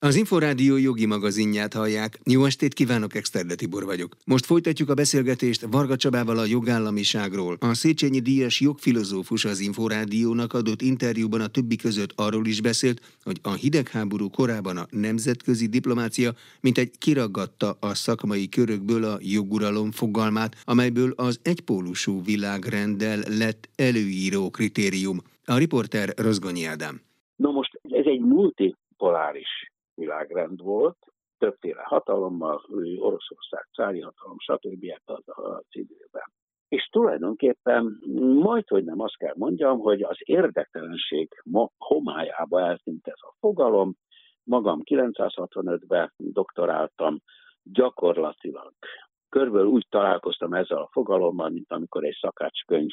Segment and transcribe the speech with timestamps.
[0.00, 2.18] Az Inforádió jogi magazinját hallják.
[2.24, 4.16] Jó estét kívánok, Exterde Tibor vagyok.
[4.26, 7.56] Most folytatjuk a beszélgetést Varga Csabával a jogállamiságról.
[7.60, 13.38] A Széchenyi Díjas jogfilozófus az Inforádiónak adott interjúban a többi között arról is beszélt, hogy
[13.42, 20.56] a hidegháború korában a nemzetközi diplomácia mint egy kiraggatta a szakmai körökből a joguralom fogalmát,
[20.64, 25.18] amelyből az egypólusú világrenddel lett előíró kritérium.
[25.44, 27.00] A riporter Rozgonyi Ádám.
[27.36, 29.68] No most ez egy multipoláris
[29.98, 30.96] világrend volt,
[31.38, 32.62] többféle hatalommal,
[32.98, 34.84] Oroszország, cári hatalom, stb.
[34.84, 36.32] ebben az időben.
[36.68, 37.98] És tulajdonképpen
[38.42, 41.42] majd, hogy nem azt kell mondjam, hogy az érdektelenség
[41.78, 43.96] homályába eltűnt ez a fogalom.
[44.42, 47.18] Magam 965-ben doktoráltam,
[47.62, 48.72] gyakorlatilag
[49.28, 52.92] körülbelül úgy találkoztam ezzel a fogalommal, mint amikor egy szakácskönyv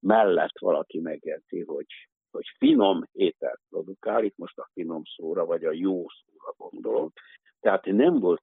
[0.00, 1.86] mellett valaki megérti, hogy,
[2.30, 7.12] hogy finom ételt produkál, itt most a finom szóra, vagy a jó szóra gondolok.
[7.60, 8.42] Tehát nem volt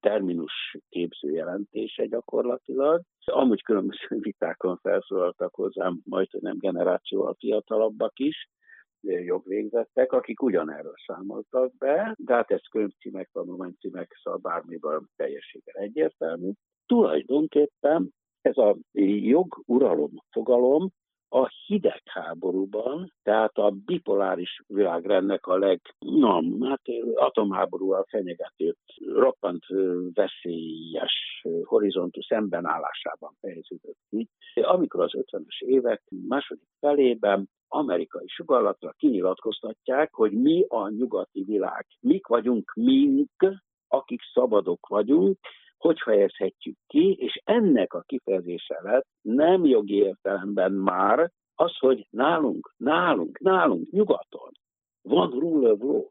[0.00, 3.02] terminus képző jelentése gyakorlatilag.
[3.24, 8.48] Amúgy különböző vitákon felszólaltak hozzám, majd hogy nem generációval fiatalabbak is,
[9.00, 16.50] jogvégzettek, akik ugyanerről számoltak be, de hát ez könyvcímek, tanulmánycímek, szóval bármiből teljességgel egyértelmű.
[16.86, 18.76] Tulajdonképpen ez a
[19.20, 20.90] joguralom fogalom
[21.34, 26.82] a hidegháborúban, tehát a bipoláris világrendnek a leg, na, hát
[27.14, 28.76] atomháborúval fenyegető,
[29.14, 29.64] roppant
[30.14, 34.28] veszélyes horizontú szembenállásában fejeződött ki.
[34.54, 41.86] Amikor az 50-es évek második felében amerikai sugallatra kinyilatkoztatják, hogy mi a nyugati világ.
[42.00, 43.30] Mik vagyunk mink,
[43.88, 45.38] akik szabadok vagyunk,
[45.82, 52.74] hogy fejezhetjük ki, és ennek a kifejezése lett nem jogi értelemben már az, hogy nálunk,
[52.76, 54.50] nálunk, nálunk, nyugaton
[55.02, 56.06] van rule of law.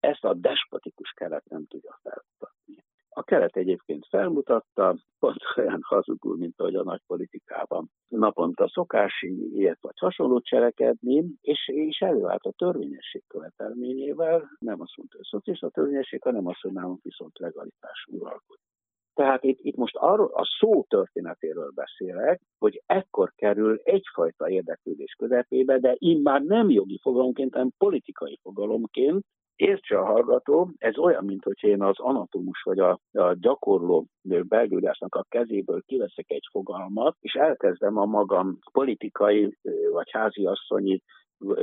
[0.00, 2.84] Ezt a despotikus kelet nem tudja felmutatni.
[3.08, 9.78] A kelet egyébként felmutatta, pont olyan hazugul, mint ahogy a nagy politikában naponta szokás ilyet
[9.80, 16.22] vagy hasonlót cselekedni, és, és előállt a törvényesség követelményével, nem azt mondta, hogy szocialista törvényesség,
[16.22, 18.75] hanem azt, hogy nálunk viszont legalitás uralkodik.
[19.16, 25.78] Tehát itt, itt most arról a szó történetéről beszélek, hogy ekkor kerül egyfajta érdeklődés közepébe,
[25.78, 29.24] de immár nem jogi fogalomként, hanem politikai fogalomként,
[29.56, 35.14] Értse a hallgató, ez olyan, mint hogy én az anatomus vagy a, a gyakorló belgyógyásznak
[35.14, 39.56] a kezéből kiveszek egy fogalmat, és elkezdem a magam politikai
[39.92, 41.02] vagy háziasszonyi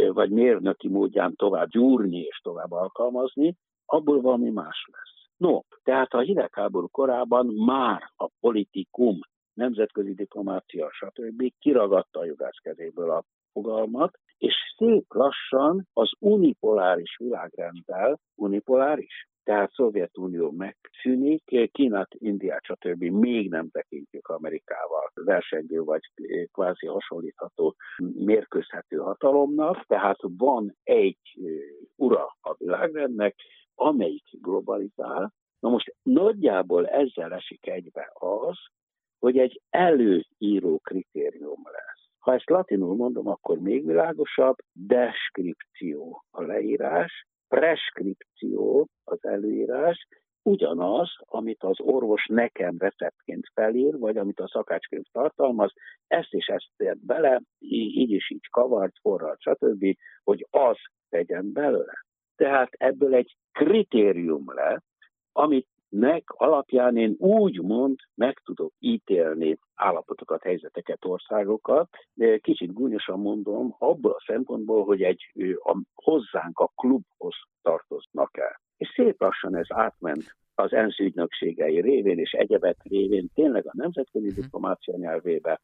[0.09, 5.22] vagy mérnöki módján tovább gyúrni és tovább alkalmazni, abból valami más lesz.
[5.43, 9.19] No, tehát a hidegháború korában már a politikum,
[9.53, 11.43] nemzetközi diplomácia, stb.
[11.59, 20.51] kiragadta a jogász kezéből a fogalmat, és szép lassan az unipoláris világrenddel, unipoláris, tehát Szovjetunió
[20.51, 23.03] megszűnik, Kínát, Indiát, stb.
[23.03, 26.01] még nem tekintjük Amerikával versengő vagy
[26.51, 31.39] kvázi hasonlítható mérkőzhető hatalomnak, tehát van egy
[31.95, 33.35] ura a világrendnek,
[33.75, 35.33] amelyik globalizál.
[35.59, 38.57] Na most nagyjából ezzel esik egybe az,
[39.19, 42.03] hogy egy előíró kritérium lesz.
[42.19, 50.07] Ha ezt latinul mondom, akkor még világosabb, deskripció a leírás, preskripció az előírás,
[50.43, 55.73] ugyanaz, amit az orvos nekem receptként felír, vagy amit a szakácskönyv tartalmaz,
[56.07, 59.85] ezt és ezt tért bele, így is így kavart, forralt, stb.,
[60.23, 60.77] hogy az
[61.09, 62.05] tegyen belőle.
[62.43, 64.83] Tehát ebből egy kritérium lett,
[65.31, 73.75] amit meg alapján én úgymond meg tudok ítélni állapotokat, helyzeteket, országokat, de kicsit gúnyosan mondom,
[73.79, 75.21] abból a szempontból, hogy egy
[75.63, 78.61] a, hozzánk a klubhoz tartoznak el.
[78.77, 84.27] És szép lassan ez átment az ENSZ ügynökségei révén és egyebek révén tényleg a nemzetközi
[84.27, 84.41] mhm.
[84.41, 85.61] diplomácia nyelvébe,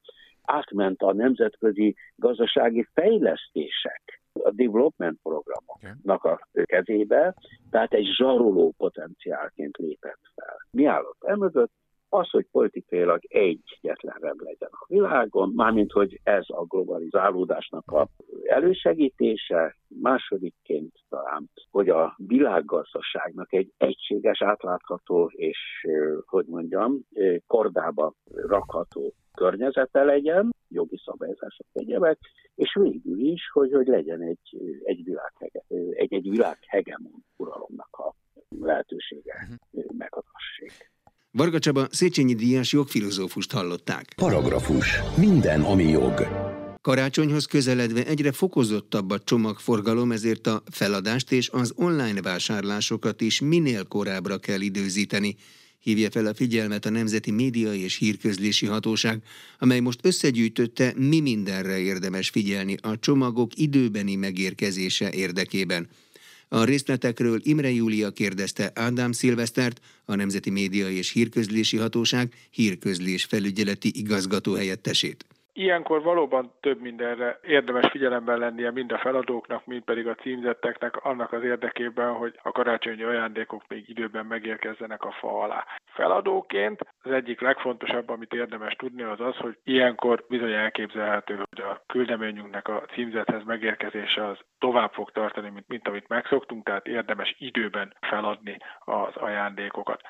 [0.50, 7.36] átment a nemzetközi gazdasági fejlesztések, a development programoknak a kezébe,
[7.70, 10.58] tehát egy zsaroló potenciálként lépett fel.
[10.72, 11.72] Mi állott emögött?
[12.12, 18.08] Az, hogy politikailag egyetlen rend legyen a világon, mármint, hogy ez a globalizálódásnak a
[18.44, 25.88] elősegítése, másodikként talán, hogy a világgazdaságnak egy egységes, átlátható és,
[26.26, 27.00] hogy mondjam,
[27.48, 32.18] kordába rakható környezete legyen, jogi szabályzások egyebek,
[32.56, 34.48] és végül is, hogy, hogy legyen egy,
[34.84, 35.64] egy, világhege,
[35.94, 38.16] egy, egy világhegemon uralomnak a
[38.60, 39.98] lehetősége, uh-huh.
[39.98, 40.92] megadassék.
[41.32, 44.06] Varga Csaba Széchenyi Díjas jogfilozófust hallották.
[44.16, 45.00] Paragrafus.
[45.18, 46.14] Minden, ami jog.
[46.82, 53.88] Karácsonyhoz közeledve egyre fokozottabb a csomagforgalom, ezért a feladást és az online vásárlásokat is minél
[53.88, 55.36] korábbra kell időzíteni,
[55.80, 59.24] hívja fel a figyelmet a Nemzeti Média és Hírközlési Hatóság,
[59.60, 65.88] amely most összegyűjtötte, mi mindenre érdemes figyelni a csomagok időbeni megérkezése érdekében.
[66.48, 73.92] A részletekről Imre Júlia kérdezte Ádám Szilvesztert, a Nemzeti Média és Hírközlési Hatóság hírközlés felügyeleti
[73.96, 75.26] igazgató helyettesét.
[75.60, 81.34] Ilyenkor valóban több mindenre érdemes figyelemben lennie mind a feladóknak, mind pedig a címzetteknek annak
[81.34, 85.66] az érdekében, hogy a karácsonyi ajándékok még időben megérkezzenek a fa alá.
[85.86, 91.84] Feladóként az egyik legfontosabb, amit érdemes tudni, az az, hogy ilyenkor bizony elképzelhető, hogy a
[91.88, 97.94] küldeményünknek a címzethez megérkezése az tovább fog tartani, mint, mint amit megszoktunk, tehát érdemes időben
[98.02, 100.02] feladni az ajándékokat.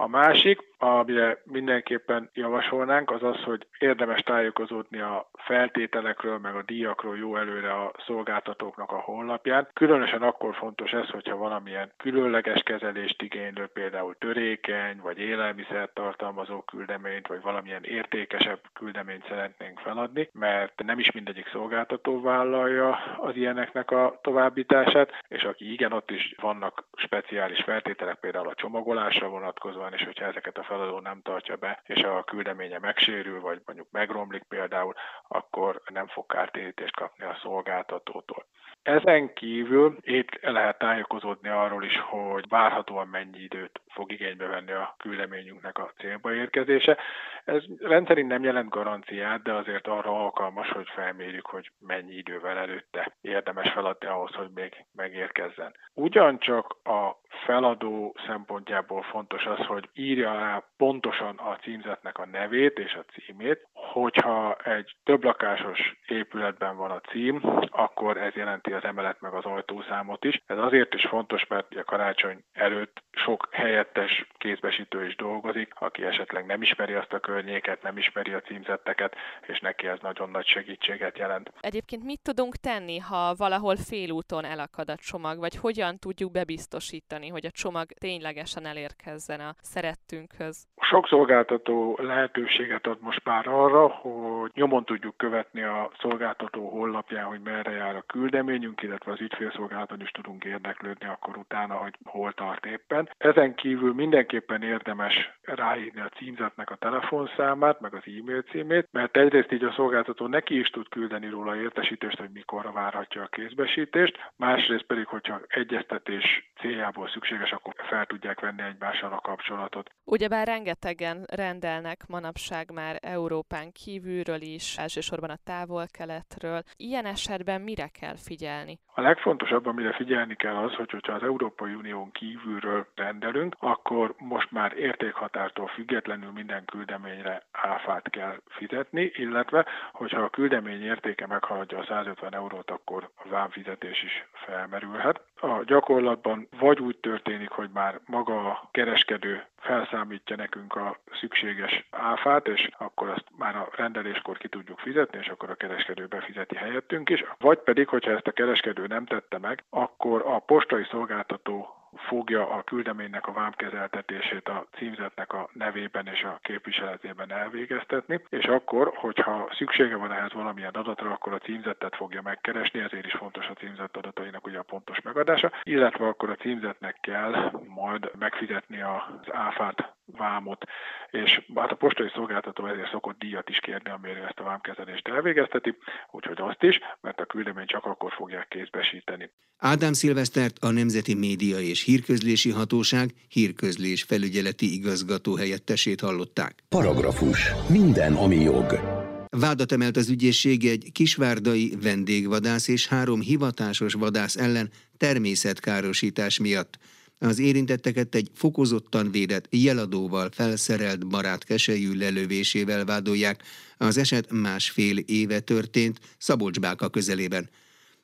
[0.00, 7.16] A másik, amire mindenképpen javasolnánk, az az, hogy érdemes tájékozódni a feltételekről, meg a díjakról
[7.16, 9.68] jó előre a szolgáltatóknak a honlapján.
[9.72, 17.26] Különösen akkor fontos ez, hogyha valamilyen különleges kezelést igénylő, például törékeny, vagy élelmiszer tartalmazó küldeményt,
[17.26, 24.18] vagy valamilyen értékesebb küldeményt szeretnénk feladni, mert nem is mindegyik szolgáltató vállalja az ilyeneknek a
[24.22, 30.04] továbbítását, és aki igen, ott is vannak speciális feltételek, például a csomagolásra vonatkozóan, van, és
[30.04, 34.94] hogyha ezeket a feladó nem tartja be, és a küldeménye megsérül, vagy mondjuk megromlik például,
[35.28, 38.46] akkor nem fog kártérítést kapni a szolgáltatótól.
[38.82, 44.94] Ezen kívül itt lehet tájékozódni arról is, hogy várhatóan mennyi időt fog igénybe venni a
[44.98, 46.98] küldeményünknek a célba érkezése.
[47.44, 53.16] Ez rendszerint nem jelent garanciát, de azért arra alkalmas, hogy felmérjük, hogy mennyi idővel előtte
[53.20, 55.74] érdemes feladni ahhoz, hogy még megérkezzen.
[55.94, 62.94] Ugyancsak a feladó szempontjából fontos az, hogy írja rá pontosan a címzetnek a nevét és
[62.94, 63.66] a címét.
[63.92, 67.40] Hogyha egy többlakásos épületben van a cím,
[67.70, 70.42] akkor ez jelenti az emelet meg az ajtószámot is.
[70.46, 76.46] Ez azért is fontos, mert a karácsony előtt sok helyettes kézbesítő is dolgozik, aki esetleg
[76.46, 81.18] nem ismeri azt a környéket, nem ismeri a címzetteket, és neki ez nagyon nagy segítséget
[81.18, 81.52] jelent.
[81.60, 87.46] Egyébként mit tudunk tenni, ha valahol félúton elakad a csomag, vagy hogyan tudjuk bebiztosítani, hogy
[87.46, 90.66] a csomag ténylegesen elérkezzen a szerettünkhöz?
[90.80, 97.40] Sok szolgáltató lehetőséget ad most már arra, hogy nyomon tudjuk követni a szolgáltató honlapján, hogy
[97.40, 102.66] merre jár a küldeményünk, illetve az ügyfélszolgálaton is tudunk érdeklődni akkor utána, hogy hol tart
[102.66, 103.08] éppen.
[103.18, 109.52] Ezen kívül mindenképpen érdemes ráírni a címzetnek a telefonszámát, meg az e-mail címét, mert egyrészt
[109.52, 114.86] így a szolgáltató neki is tud küldeni róla értesítést, hogy mikorra várhatja a kézbesítést, másrészt
[114.86, 119.90] pedig, hogyha egyeztetés céljából szükséges, akkor fel tudják venni egymással a kapcsolatot.
[120.04, 126.62] Ugyebár rengetegen rendelnek manapság már Európán kívülről is, elsősorban a távol-keletről.
[126.76, 128.78] Ilyen esetben mire kell figyelni?
[128.94, 134.50] A legfontosabb, amire figyelni kell az, hogy hogyha az Európai Unión kívülről rendelünk, akkor most
[134.50, 141.84] már értékhatártól függetlenül minden küldeményre áfát kell fizetni, illetve hogyha a küldemény értéke meghaladja a
[141.88, 145.20] 150 eurót, akkor a vámfizetés is felmerülhet.
[145.40, 152.46] A gyakorlatban vagy úgy történik, hogy már maga a kereskedő felszámítja nekünk a szükséges áfát,
[152.46, 157.10] és akkor azt már a rendeléskor ki tudjuk fizetni, és akkor a kereskedő befizeti helyettünk
[157.10, 157.24] is.
[157.38, 162.62] Vagy pedig, hogyha ezt a kereskedő nem tette meg, akkor a postai szolgáltató fogja a
[162.62, 169.96] küldeménynek a vámkezeltetését a címzetnek a nevében és a képviseletében elvégeztetni, és akkor, hogyha szüksége
[169.96, 174.46] van ehhez valamilyen adatra, akkor a címzettet fogja megkeresni, ezért is fontos a címzett adatainak
[174.46, 180.64] ugye a pontos megadása, illetve akkor a címzetnek kell majd megfizetni az áfát vámot,
[181.10, 185.76] és hát a postai szolgáltató ezért szokott díjat is kérni, amire ezt a vámkezelést elvégezteti,
[186.10, 189.30] úgyhogy azt is, mert a küldemény csak akkor fogják kézbesíteni.
[189.58, 196.54] Ádám Szilvesztert a Nemzeti Média és Hírközlési Hatóság hírközlés felügyeleti igazgató helyettesét hallották.
[196.68, 197.52] Paragrafus.
[197.68, 198.96] Minden, ami jog.
[199.30, 206.78] Vádat emelt az ügyészség egy kisvárdai vendégvadász és három hivatásos vadász ellen természetkárosítás miatt.
[207.18, 213.42] Az érintetteket egy fokozottan védett jeladóval felszerelt barát keselyű lelövésével vádolják.
[213.76, 217.48] Az eset másfél éve történt Szabolcsbáka közelében.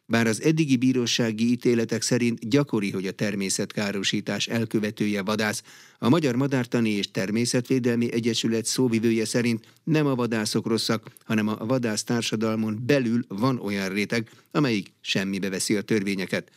[0.06, 5.62] Bár az eddigi bírósági ítéletek szerint gyakori, hogy a természetkárosítás elkövetője vadász,
[5.98, 12.04] a Magyar Madártani és Természetvédelmi Egyesület szóvivője szerint nem a vadászok rosszak, hanem a vadász
[12.04, 16.50] társadalmon belül van olyan réteg, amelyik semmibe veszi a törvényeket.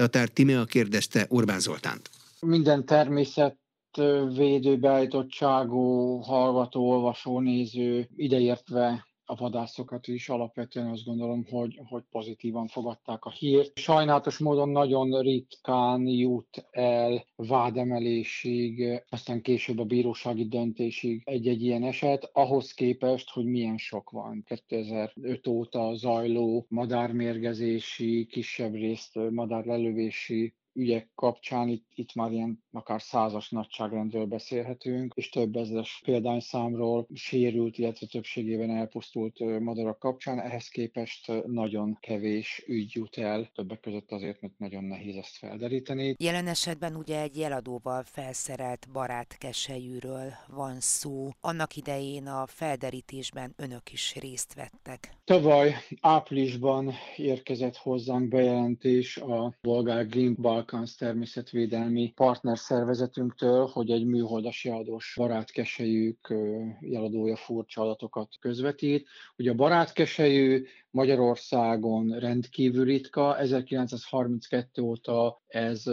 [0.00, 2.10] Tatár Timea kérdezte Orbán Zoltánt.
[2.40, 3.58] Minden természet
[4.34, 12.66] védő beállítottságú hallgató, olvasó, néző, ideértve a vadászokat is alapvetően azt gondolom, hogy, hogy pozitívan
[12.66, 13.78] fogadták a hírt.
[13.78, 22.30] Sajnálatos módon nagyon ritkán jut el vádemelésig, aztán később a bírósági döntésig egy-egy ilyen eset,
[22.32, 24.44] ahhoz képest, hogy milyen sok van.
[24.46, 33.50] 2005 óta zajló madármérgezési, kisebb részt madárlelövési ügyek kapcsán itt, itt már ilyen akár százas
[33.50, 40.40] nagyságrendről beszélhetünk, és több ezeres példányszámról sérült, illetve többségében elpusztult madarak kapcsán.
[40.40, 46.14] Ehhez képest nagyon kevés ügy jut el, többek között azért, mert nagyon nehéz ezt felderíteni.
[46.18, 51.28] Jelen esetben ugye egy jeladóval felszerelt barát keselyűről van szó.
[51.40, 55.14] Annak idején a felderítésben önök is részt vettek.
[55.24, 60.36] Tavaly áprilisban érkezett hozzánk bejelentés a bolgár Green
[60.70, 66.34] Balkans természetvédelmi partnerszervezetünktől, hogy egy műholdas jeladós barátkesejük
[66.80, 69.08] jeladója furcsa adatokat közvetít.
[69.36, 75.84] Ugye a barátkesejű Magyarországon rendkívül ritka, 1932 óta ez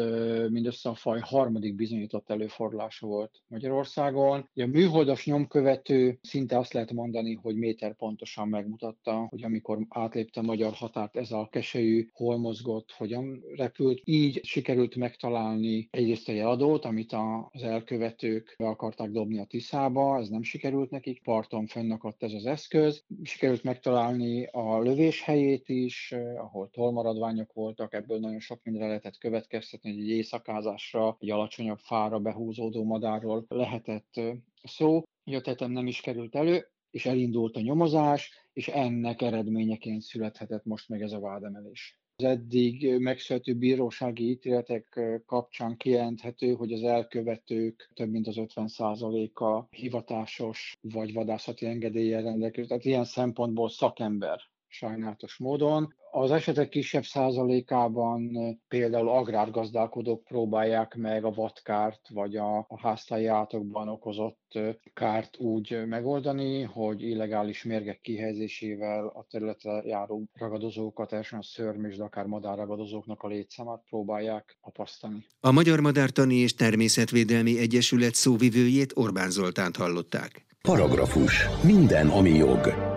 [0.50, 4.50] mindössze a faj harmadik bizonyított előfordulása volt Magyarországon.
[4.56, 10.44] A műholdas nyomkövető szinte azt lehet mondani, hogy méter pontosan megmutatta, hogy amikor átlépte a
[10.44, 14.02] magyar határt, ez a keselyű hol mozgott, hogyan repült.
[14.04, 17.14] Így sikerült megtalálni egyrészt a jeladót, amit
[17.52, 22.46] az elkövetők be akarták dobni a Tiszába, ez nem sikerült nekik, parton fönnakadt ez az
[22.46, 23.04] eszköz.
[23.24, 29.92] Sikerült megtalálni a lövés helyét is, ahol tolmaradványok voltak, ebből nagyon sok mindenre lehetett következtetni,
[29.92, 34.22] hogy egy éjszakázásra, egy alacsonyabb fára behúzódó madárról lehetett
[34.64, 35.04] szó.
[35.26, 41.02] A nem is került elő, és elindult a nyomozás, és ennek eredményeként születhetett most meg
[41.02, 42.00] ez a vádemelés.
[42.16, 50.78] Az eddig megszülető bírósági ítéletek kapcsán kijelenthető, hogy az elkövetők több mint az 50%-a hivatásos
[50.82, 52.68] vagy vadászati engedéllyel rendelkező.
[52.68, 54.40] Tehát ilyen szempontból szakember
[54.78, 55.94] sajnálatos módon.
[56.12, 58.32] Az esetek kisebb százalékában
[58.68, 64.60] például agrárgazdálkodók próbálják meg a vadkárt vagy a, a háztáji átokban okozott
[64.94, 72.04] kárt úgy megoldani, hogy illegális mérgek kihelyezésével a területre járó ragadozókat, elsősorban a szörmés, de
[72.04, 75.26] akár madárragadozóknak a létszámát próbálják apasztani.
[75.40, 80.46] A Magyar Madártani és Természetvédelmi Egyesület szóvivőjét Orbán Zoltánt hallották.
[80.62, 81.48] Paragrafus.
[81.64, 82.97] Minden, ami jog.